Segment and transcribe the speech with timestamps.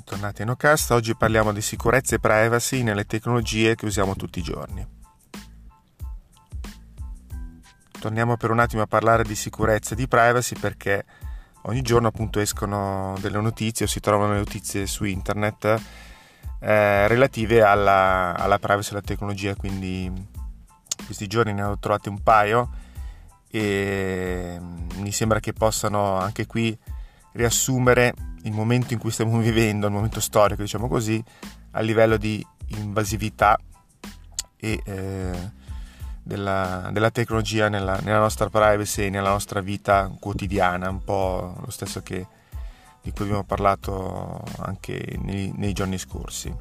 [0.00, 4.42] Bentornati a NoCast, oggi parliamo di sicurezza e privacy nelle tecnologie che usiamo tutti i
[4.42, 4.84] giorni.
[8.00, 11.04] Torniamo per un attimo a parlare di sicurezza e di privacy perché
[11.64, 15.64] ogni giorno appunto escono delle notizie o si trovano notizie su internet
[16.60, 20.10] eh, relative alla, alla privacy e alla tecnologia, quindi
[21.04, 22.70] questi giorni ne ho trovate un paio
[23.50, 24.58] e
[24.94, 26.76] mi sembra che possano anche qui
[27.32, 31.22] riassumere il momento in cui stiamo vivendo, il momento storico, diciamo così,
[31.72, 33.58] a livello di invasività
[34.56, 35.50] e eh,
[36.22, 41.70] della, della, tecnologia nella, nella, nostra privacy e nella nostra vita quotidiana, un po' lo
[41.70, 42.26] stesso che,
[43.02, 46.54] di cui abbiamo parlato anche nei, nei giorni scorsi.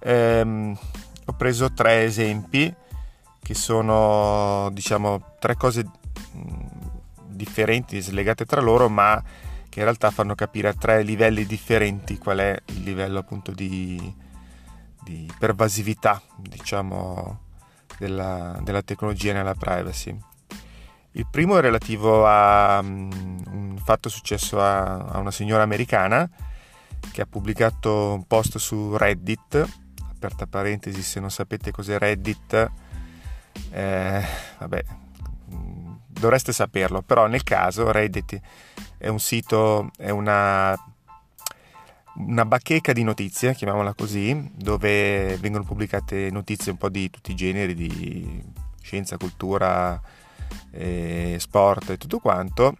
[0.00, 0.78] Ehm,
[1.24, 2.72] ho preso tre esempi
[3.42, 5.84] che sono, diciamo, tre cose
[7.26, 9.22] differenti, slegate tra loro, ma
[9.76, 14.10] che in realtà fanno capire a tre livelli differenti qual è il livello appunto di,
[15.02, 17.40] di pervasività, diciamo,
[17.98, 20.18] della, della, tecnologia nella privacy.
[21.10, 23.10] Il primo è relativo a um,
[23.50, 26.26] un fatto successo a, a, una signora americana
[27.12, 29.62] che ha pubblicato un post su Reddit,
[30.10, 32.70] aperta parentesi se non sapete cos'è Reddit,
[33.72, 34.24] eh,
[34.56, 34.84] vabbè,
[36.18, 38.40] dovreste saperlo, però nel caso Reddit
[38.98, 40.76] è un sito, è una,
[42.16, 47.36] una bacheca di notizie, chiamiamola così, dove vengono pubblicate notizie un po' di tutti i
[47.36, 48.42] generi, di
[48.80, 50.00] scienza, cultura,
[50.70, 52.76] eh, sport e tutto quanto.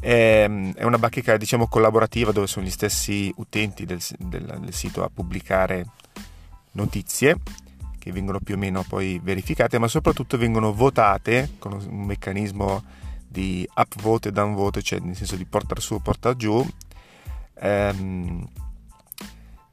[0.00, 5.02] È, è una bacheca diciamo collaborativa dove sono gli stessi utenti del, del, del sito
[5.02, 5.86] a pubblicare
[6.72, 7.36] notizie
[8.08, 12.82] che vengono più o meno poi verificate, ma soprattutto vengono votate con un meccanismo
[13.28, 16.66] di upvote e downvote, cioè nel senso di portare su o portare giù,
[17.60, 18.48] ehm,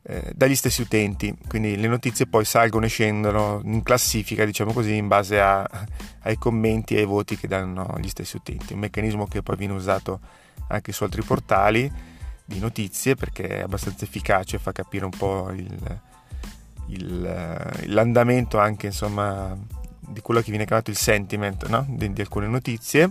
[0.04, 1.34] eh, dagli stessi utenti.
[1.48, 5.66] Quindi le notizie poi salgono e scendono in classifica, diciamo così, in base a,
[6.24, 8.74] ai commenti e ai voti che danno gli stessi utenti.
[8.74, 10.20] Un meccanismo che poi viene usato
[10.68, 11.90] anche su altri portali
[12.44, 16.02] di notizie perché è abbastanza efficace, fa capire un po' il
[16.88, 19.58] il, eh, l'andamento anche insomma
[20.00, 21.86] di quello che viene chiamato il sentiment no?
[21.90, 23.10] di, di, alcune notizie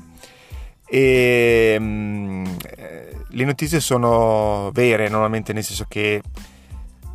[0.87, 2.45] e mh, mm,
[2.77, 6.23] eh, le notizie sono vere normalmente nel senso che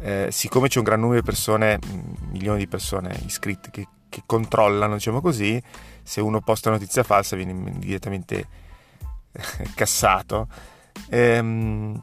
[0.01, 4.23] eh, siccome c'è un gran numero di persone mm, milioni di persone iscritte che, che
[4.25, 5.61] controllano diciamo così
[6.03, 8.47] se uno posta notizia falsa viene immediatamente
[9.75, 10.47] cassato
[11.09, 12.01] ehm,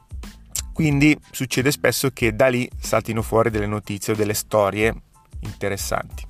[0.77, 4.95] quindi succede spesso che da lì saltino fuori delle notizie o delle storie
[5.39, 6.23] interessanti.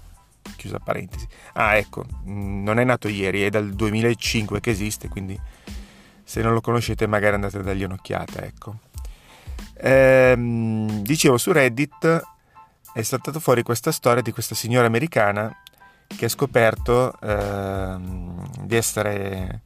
[0.54, 1.26] Chiusa parentesi.
[1.54, 5.36] Ah, ecco, mm, non è nato ieri, è dal 2005 che esiste, quindi
[6.22, 8.76] se non lo conoscete magari andate a dargli un'occhiata, ecco.
[9.78, 12.22] Ehm, dicevo, su Reddit
[12.92, 15.52] è saltata fuori questa storia di questa signora americana
[16.06, 19.62] che ha scoperto ehm, di essere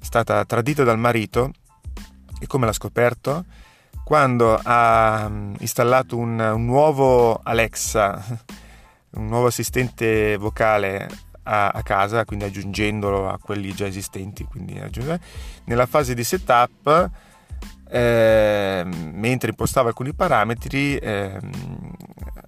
[0.00, 1.52] stata tradita dal marito
[2.38, 3.46] e come l'ha scoperto?
[4.10, 8.20] Quando ha mm, installato un, un nuovo Alexa,
[9.14, 11.06] un nuovo assistente vocale
[11.44, 14.44] a, a, casa, quindi aggiungendolo a quelli già esistenti,
[15.66, 17.08] nella fase di setup,
[17.88, 21.38] eh, mentre impostava alcuni parametri, eh,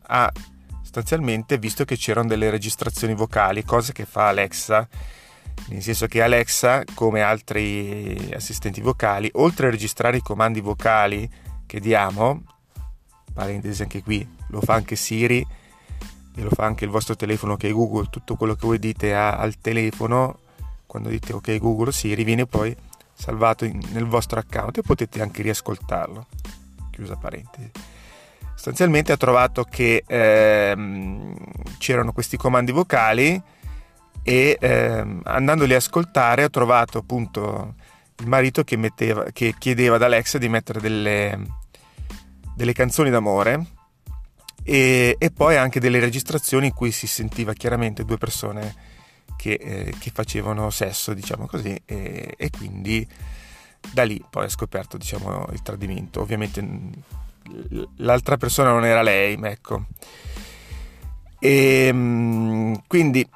[0.09, 0.33] ha
[0.81, 4.89] sostanzialmente visto che c'erano delle registrazioni vocali, cosa che fa Alexa,
[5.69, 11.42] nel senso che Alexa, come altri assistenti vocali, oltre a registrare i comandi vocali
[11.73, 12.43] che diamo,
[13.33, 15.39] parentesi anche qui, lo fa anche Siri
[16.35, 19.15] e lo fa anche il vostro telefono che è Google, tutto quello che voi dite
[19.15, 20.41] al telefono,
[20.85, 22.77] quando dite ok Google Siri, viene poi
[23.15, 26.27] salvato in, nel vostro account e potete anche riascoltarlo.
[26.91, 27.71] Chiusa parentesi.
[28.53, 31.35] Sostanzialmente ha trovato che ehm,
[31.79, 33.41] c'erano questi comandi vocali
[34.23, 37.77] e ehm, andandoli a ascoltare ho trovato appunto
[38.19, 41.61] il marito che, metteva, che chiedeva ad Alexa di mettere delle,
[42.63, 43.67] delle canzoni d'amore
[44.63, 48.73] e, e, poi anche delle registrazioni in cui si sentiva chiaramente due persone
[49.37, 53.05] che, eh, che facevano sesso, diciamo così, e, e, quindi
[53.91, 56.21] da lì poi ha scoperto diciamo, il tradimento.
[56.21, 56.65] Ovviamente
[57.97, 59.87] l'altra persona non era lei, ecco.
[61.41, 63.29] E ehm, quindi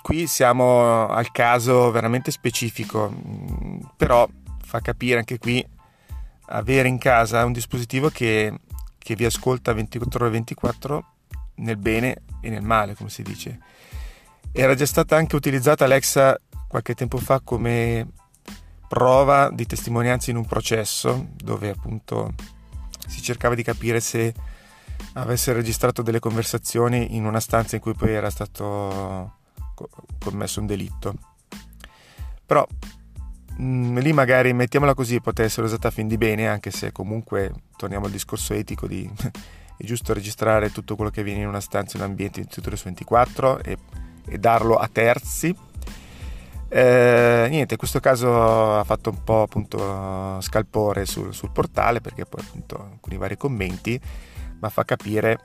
[0.00, 3.12] qui siamo al caso veramente specifico,
[3.98, 4.26] però
[4.62, 5.62] fa capire anche qui
[6.48, 8.60] avere in casa un dispositivo che,
[8.98, 11.04] che vi ascolta 24 ore 24
[11.56, 13.58] nel bene e nel male, come si dice.
[14.52, 18.08] Era già stata anche utilizzata Alexa qualche tempo fa come
[18.88, 22.34] prova di testimonianza in un processo dove appunto
[23.06, 24.32] si cercava di capire se
[25.14, 29.38] avesse registrato delle conversazioni in una stanza in cui poi era stato
[30.18, 31.14] commesso un delitto.
[32.44, 32.66] Però
[33.56, 36.92] mh, mm, lì magari mettiamola così poteva essere usata a fin di bene, anche se
[36.92, 39.08] comunque torniamo al discorso etico di
[39.76, 42.80] è giusto registrare tutto quello che avviene in una stanza, in un ambiente di Tutorial
[42.82, 43.76] 24 e,
[44.26, 45.54] e darlo a terzi.
[46.68, 52.24] Eh, niente, in questo caso ha fatto un po' appunto scalpore sul, sul portale perché
[52.24, 54.00] poi appunto alcuni vari commenti,
[54.58, 55.38] ma fa capire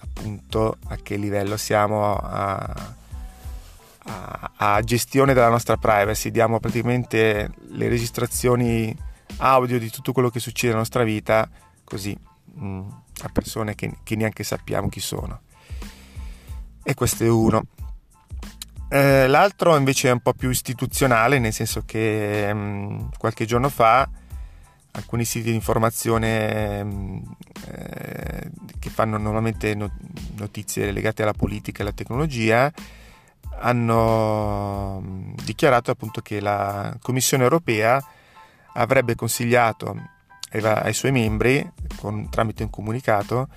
[0.00, 2.94] appunto a che livello siamo a,
[4.04, 6.30] a, a, gestione della nostra privacy.
[6.30, 8.96] Diamo praticamente le registrazioni
[9.38, 11.48] audio di tutto quello che succede nella nostra vita
[11.84, 12.16] così
[12.54, 12.88] mh, mm,
[13.22, 15.42] a persone che, che, neanche sappiamo chi sono.
[16.82, 17.64] E questo è uno.
[18.88, 23.68] Eh, l'altro invece è un po' più istituzionale, nel senso che mh, mm, qualche giorno
[23.68, 24.08] fa
[24.94, 27.22] alcuni siti di informazione mh, mm,
[27.68, 29.76] eh, che fanno normalmente
[30.34, 32.72] notizie legate alla politica e alla tecnologia
[33.58, 38.02] hanno dichiarato appunto che la Commissione europea
[38.74, 40.10] avrebbe consigliato
[40.50, 41.66] ai suoi membri,
[41.96, 43.48] con, tramite un comunicato,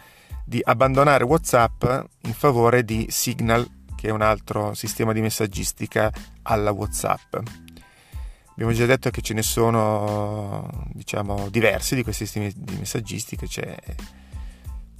[0.45, 1.83] di abbandonare WhatsApp
[2.21, 6.11] in favore di Signal, che è un altro sistema di messaggistica
[6.43, 7.35] alla WhatsApp.
[8.51, 13.75] Abbiamo già detto che ce ne sono diciamo, diversi di questi sistemi di messaggistica, c'è,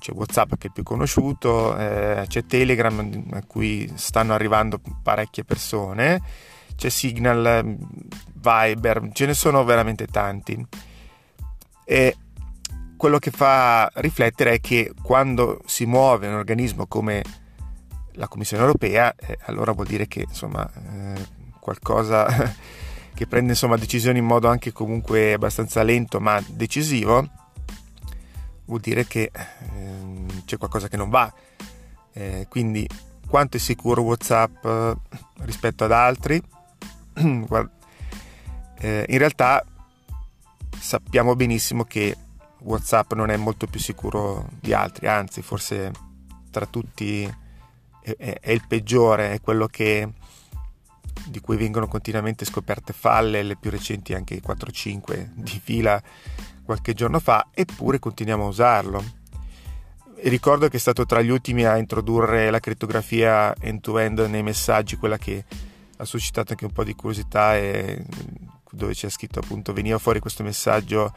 [0.06, 6.22] c'è WhatsApp che è più conosciuto, eh, c'è Telegram a cui stanno arrivando parecchie persone,
[6.76, 7.76] c'è Signal,
[8.34, 10.64] Viber, ce ne sono veramente tanti.
[11.84, 12.18] E
[12.96, 17.24] quello che fa riflettere è che quando si muove un organismo come
[18.12, 21.26] la Commissione europea, eh, allora vuol dire che insomma eh,
[21.60, 22.28] qualcosa
[23.12, 27.28] che prende insomma, decisioni in modo anche comunque abbastanza lento ma decisivo,
[28.66, 31.32] vuol dire che eh, c'è qualcosa che non va.
[32.14, 32.88] Eh, quindi
[33.28, 34.96] quanto è sicuro WhatsApp eh,
[35.40, 36.42] rispetto ad altri?
[38.78, 39.66] Eh, in realtà
[40.78, 42.14] sappiamo benissimo che
[42.60, 45.92] WhatsApp non è molto più sicuro di altri, anzi forse
[46.52, 47.24] tra tutti
[48.02, 50.12] è, è, è il peggiore, è quello che,
[51.28, 56.02] di cui vengono continuamente scoperte falle, le più recenti anche 4-5 di fila
[56.66, 59.04] qualche giorno fa, eppure continuiamo a usarlo.
[60.24, 65.18] Ricordo che è stato tra gli ultimi a introdurre la crittografia end-to-end nei messaggi, quella
[65.18, 65.46] che
[65.98, 68.04] ha suscitato anche un po' di curiosità e
[68.72, 71.14] dove c'è scritto appunto veniva fuori questo messaggio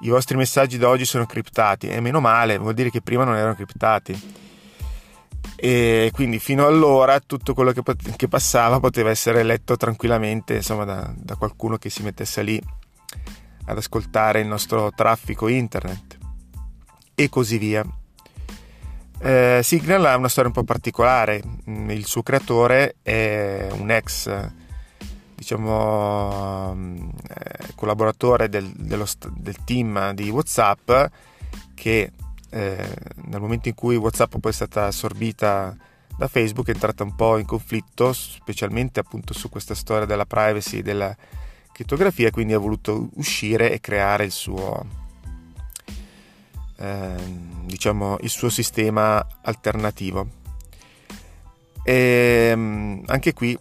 [0.00, 3.36] i vostri messaggi da oggi sono criptati e meno male vuol dire che prima non
[3.36, 4.42] erano criptati.
[5.56, 7.82] E quindi fino allora tutto quello che,
[8.16, 12.60] che passava poteva essere letto tranquillamente insomma da, da qualcuno che si mettesse lì
[13.66, 16.18] ad ascoltare il nostro traffico internet.
[17.14, 17.84] E così via.
[19.18, 21.42] Eh, Signal ha una storia un po' particolare.
[21.64, 24.52] Il suo creatore è un ex
[25.34, 26.74] diciamo,
[27.28, 30.90] eh, collaboratore del, dello, del, team di WhatsApp
[31.74, 32.12] che
[32.50, 32.94] eh,
[33.26, 35.76] nel momento in cui WhatsApp poi è stata assorbita
[36.16, 40.80] da Facebook è entrata un po' in conflitto, specialmente appunto su questa storia della privacy
[40.80, 41.14] della
[41.74, 44.86] crittografia, quindi ha voluto uscire e creare il suo,
[46.76, 47.14] eh,
[47.64, 50.42] diciamo, il suo sistema alternativo.
[51.82, 53.58] E ehm, anche qui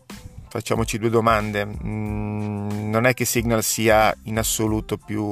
[0.47, 1.65] facciamoci due domande.
[1.65, 5.29] Mm, non è che Signal sia in assoluto più,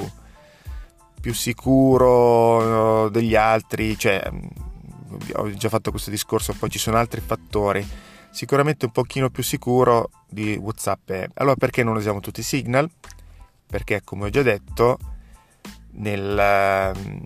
[1.22, 4.40] più sicuro degli altri, cioè mm,
[5.36, 8.10] ho già fatto questo discorso, poi ci sono altri fattori.
[8.32, 11.28] Sicuramente un pochino più sicuro di WhatsApp è.
[11.36, 12.90] Allora perché non usiamo tutti Signal?
[13.68, 14.98] Perché come ho già detto,
[15.94, 17.20] nel, mm,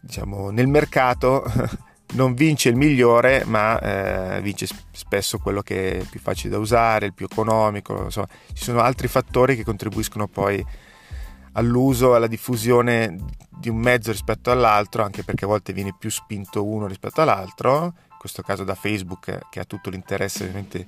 [0.00, 1.44] diciamo, nel mercato
[2.14, 7.06] non vince il migliore, ma eh, vince spesso quello che è più facile da usare,
[7.06, 8.04] il più economico.
[8.04, 10.64] Insomma, ci sono altri fattori che contribuiscono poi
[11.52, 13.16] all'uso, alla diffusione
[13.48, 17.94] di un mezzo rispetto all'altro, anche perché a volte viene più spinto uno rispetto all'altro,
[18.24, 20.86] questo caso da Facebook che ha tutto l'interesse ovviamente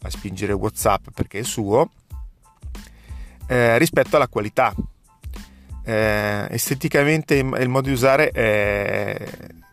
[0.00, 1.90] a spingere WhatsApp perché è suo,
[3.46, 4.74] eh, rispetto alla qualità.
[5.84, 9.14] Eh, esteticamente il modo di usare è,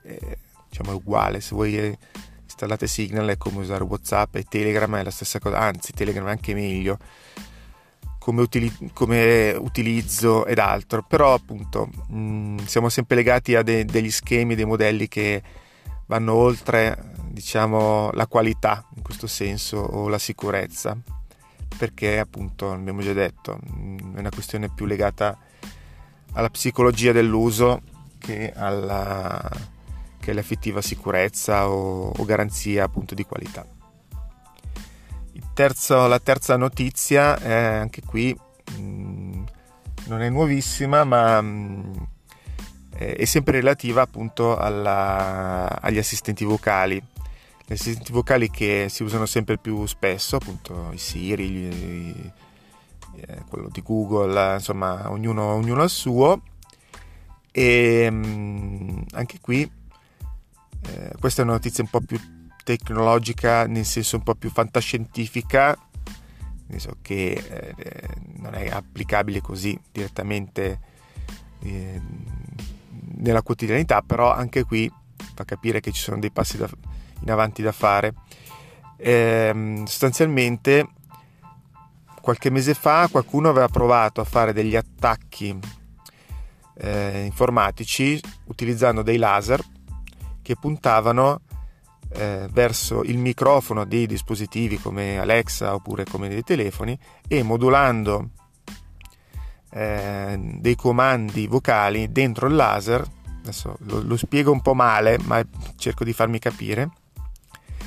[0.02, 0.38] è
[0.68, 1.40] diciamo, uguale.
[1.40, 1.98] Se voi
[2.44, 6.32] installate Signal è come usare WhatsApp e Telegram è la stessa cosa, anzi Telegram è
[6.32, 6.98] anche meglio
[8.18, 13.86] come, utili- come utilizzo ed altro, però appunto mh, mm, siamo sempre legati a de-
[13.86, 15.42] degli schemi, dei modelli che
[16.10, 20.98] vanno oltre diciamo la qualità in questo senso o la sicurezza
[21.78, 25.38] perché appunto abbiamo già detto mm, è una questione più legata
[26.34, 27.82] alla psicologia dell'uso
[28.18, 29.50] che, alla,
[30.20, 33.66] che all'effettiva sicurezza o, o, garanzia appunto di qualità.
[35.54, 38.36] Terzo, la terza notizia è anche qui
[38.78, 39.44] mh, mm,
[40.08, 42.08] non è nuovissima ma mh,
[43.00, 47.02] mm, è sempre relativa appunto alla, agli assistenti vocali.
[47.66, 52.32] Gli assistenti vocali che si usano sempre più spesso appunto i Siri gli,
[53.16, 56.42] eh, quello di Google insomma ognuno, ognuno il suo.
[57.52, 62.20] E mm, anche qui eh, questa è una notizia un po' più
[62.64, 65.78] tecnologica nel senso un po' più fantascientifica.
[66.68, 70.80] Nel senso che eh, non è applicabile così direttamente
[71.62, 72.02] eh,
[73.20, 74.92] nella quotidianità però anche qui
[75.34, 76.70] fa capire che ci sono dei passi da,
[77.22, 78.14] in avanti da fare.
[78.98, 80.88] Ehm, sostanzialmente
[82.22, 85.58] qualche mese fa qualcuno aveva provato a fare degli attacchi
[86.78, 89.64] eh, informatici utilizzando dei laser
[90.42, 91.42] che puntavano
[92.12, 96.98] eh, verso il microfono dei dispositivi come Alexa oppure come dei telefoni
[97.28, 98.30] e modulando
[99.72, 103.06] eh, dei comandi vocali dentro il laser
[103.42, 105.42] adesso lo, lo spiego un po' male ma
[105.78, 106.90] cerco di farmi capire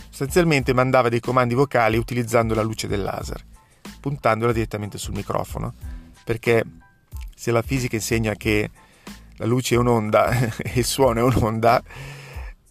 [0.08, 3.44] sostanzialmente mandava dei comandi vocali utilizzando la luce del laser
[4.00, 5.74] puntandola direttamente sul microfono
[6.24, 6.64] perché
[7.34, 8.70] se la fisica insegna che
[9.36, 11.82] la luce è un'onda e il suono è un'onda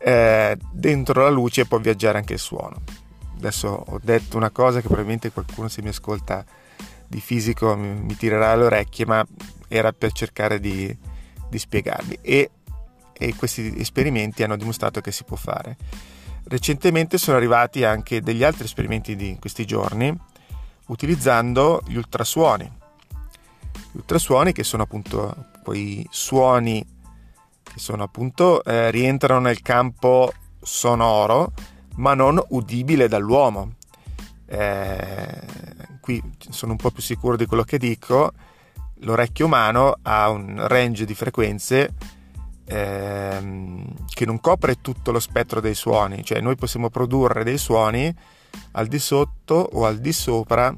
[0.03, 2.82] eh, dentro la luce può viaggiare anche il suono.
[3.38, 6.44] Adesso ho detto una cosa che probabilmente qualcuno se mi ascolta
[7.12, 9.25] di fisico mi, mi tirerà le orecchie, ma
[9.68, 10.96] era per cercare di,
[11.50, 12.20] di spiegarvi.
[12.22, 12.51] E,
[13.12, 15.75] e questi esperimenti hanno dimostrato che si può fare.
[16.46, 20.18] Recentemente sono arrivati anche degli altri esperimenti di questi giorni
[20.88, 22.80] utilizzando gli ultrasuoni.
[23.91, 26.84] Gli ultrasuoni che sono appunto quei suoni
[27.62, 31.53] che sono appunto eh, rientrano nel campo sonoro
[31.96, 33.75] ma non udibile dall'uomo.
[34.46, 35.40] Eh,
[36.01, 38.34] qui sono un po' più sicuro di quello che dico.
[39.03, 41.93] L'orecchio umano ha un range di frequenze
[42.65, 48.13] ehm, che non copre tutto lo spettro dei suoni, cioè noi possiamo produrre dei suoni
[48.72, 50.75] al di sotto o al di sopra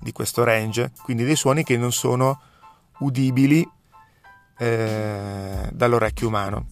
[0.00, 2.40] di questo range, quindi dei suoni che non sono
[2.98, 3.68] udibili
[4.58, 6.66] eh, dall'orecchio umano.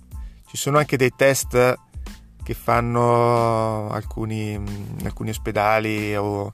[0.46, 1.78] Ci sono anche dei test
[2.42, 4.60] che fanno alcuni,
[5.04, 6.52] alcuni ospedali o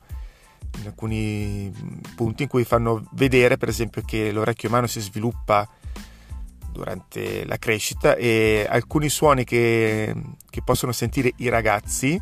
[0.81, 1.73] in alcuni
[2.15, 5.69] punti in cui fanno vedere per esempio che l'orecchio umano si sviluppa
[6.71, 10.15] durante la crescita e alcuni suoni che,
[10.51, 12.21] che possono sentire i ragazzi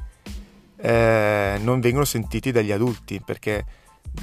[0.76, 3.64] eh, non vengono sentiti dagli adulti perché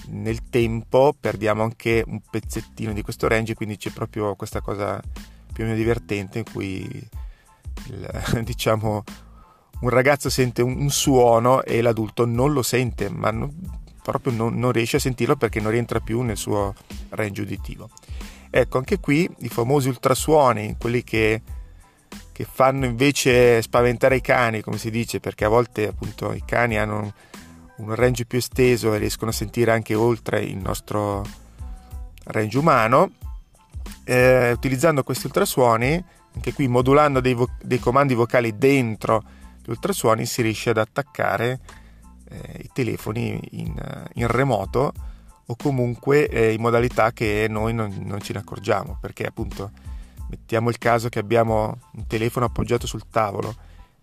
[0.10, 5.02] nel tempo perdiamo anche un pezzettino di questo range, quindi c'è proprio questa cosa
[5.52, 7.10] più o meno divertente in cui
[7.88, 9.04] il, diciamo
[9.82, 13.52] un ragazzo sente un, un, suono e l'adulto non lo sente, ma non,
[14.12, 16.74] proprio non, non, riesce a sentirlo perché non rientra più nel suo
[17.10, 17.89] range uditivo.
[18.50, 21.41] Ecco, anche qui i famosi ultrasuoni, quelli che,
[22.34, 26.77] che fanno invece spaventare i cani, come si dice, perché a volte appunto i cani
[26.77, 27.13] hanno
[27.77, 31.25] un range più esteso e riescono a sentire anche oltre il nostro
[32.25, 33.12] range umano.
[34.03, 36.03] Eh, utilizzando questi ultrasuoni,
[36.36, 39.24] anche qui modulando dei, vo- dei, comandi vocali dentro
[39.63, 41.60] gli ultrasuoni, si riesce ad attaccare
[42.32, 43.76] eh, i telefoni in,
[44.14, 44.94] in, remoto
[45.46, 49.72] o comunque eh, in modalità che noi non, non ce ne accorgiamo, perché appunto
[50.30, 53.54] mettiamo il caso che abbiamo un telefono appoggiato sul tavolo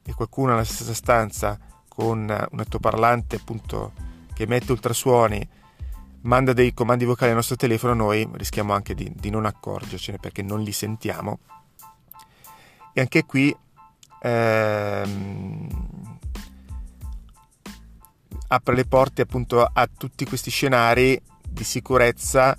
[0.03, 1.59] e qualcuno nella stessa stanza
[1.89, 3.93] con un altoparlante appunto
[4.35, 5.49] che emette ultrasuoni
[6.23, 10.43] manda dei comandi vocali al nostro telefono noi rischiamo anche di, di non accorgercene perché
[10.43, 11.39] non li sentiamo.
[12.93, 13.55] E anche qui
[14.23, 16.18] ehm,
[18.49, 22.57] apre le porte appunto a tutti questi scenari di sicurezza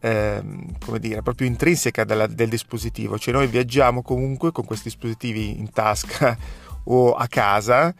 [0.00, 5.58] ehm, come dire proprio intrinseca della, del dispositivo cioè noi viaggiamo comunque con questi dispositivi
[5.58, 6.36] in tasca
[6.84, 7.94] o a casa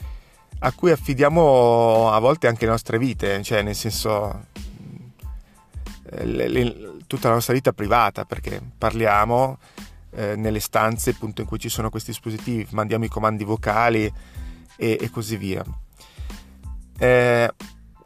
[0.64, 4.46] a cui affidiamo a volte anche le nostre vite, cioè nel senso
[6.08, 9.58] eh, le, le, tutta la nostra vita privata, perché parliamo
[10.10, 14.12] eh, nelle stanze appunto in cui ci sono questi dispositivi, mandiamo i comandi vocali
[14.76, 15.64] e, e così via.
[17.02, 17.52] Eh,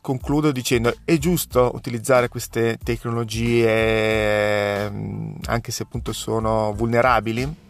[0.00, 7.64] concludo dicendo è giusto utilizzare queste tecnologie mm, anche se appunto sono vulnerabili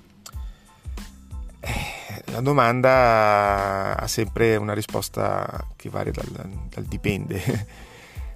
[2.37, 7.42] la domanda ha sempre una risposta che varia dal, dal dipende.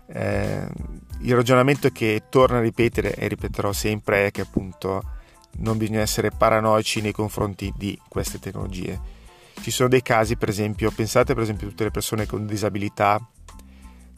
[0.07, 0.67] eh,
[1.21, 5.03] il ragionamento che torna a ripetere e ripeterò sempre è che appunto
[5.59, 9.19] non bisogna essere paranoici nei confronti di queste tecnologie.
[9.61, 13.21] Ci sono dei casi, per esempio, pensate per esempio a tutte le persone con disabilità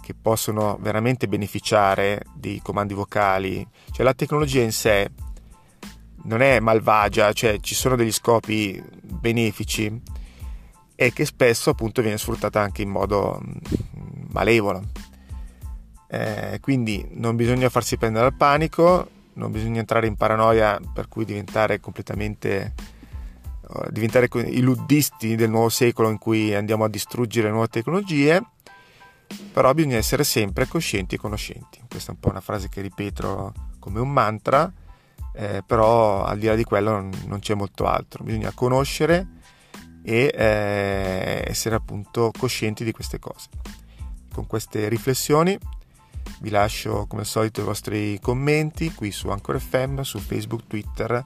[0.01, 5.11] che possono veramente beneficiare di comandi vocali, cioè la tecnologia in sé
[6.25, 10.01] non è malvagia, cioè ci sono degli scopi benefici
[10.95, 14.83] e che spesso appunto viene sfruttata anche in modo mm, malevolo.
[16.09, 21.25] Eh, quindi non bisogna farsi prendere al panico, non bisogna entrare in paranoia per cui
[21.25, 22.75] diventare completamente
[23.91, 28.43] diventare i luddisti del nuovo secolo in cui andiamo a distruggere nuove tecnologie
[29.53, 31.81] però bisogna essere sempre coscienti e conoscenti.
[31.89, 34.71] Questa è un po' una frase che ripeto come un mantra
[35.35, 38.25] eh, però al di là di quello non, non, c'è molto altro.
[38.25, 39.27] Bisogna conoscere
[40.03, 43.49] e eh, essere appunto coscienti di queste cose.
[44.33, 45.59] Con queste riflessioni
[46.41, 51.25] vi lascio come al solito i vostri commenti qui su Anchor FM, su Facebook, Twitter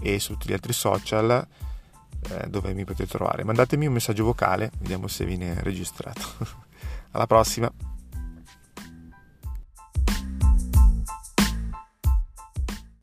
[0.00, 1.46] e su tutti gli altri social
[2.30, 3.44] eh, dove mi potete trovare.
[3.44, 6.22] Mandatemi un messaggio vocale, vediamo se viene registrato.
[7.12, 7.87] Alla prossima!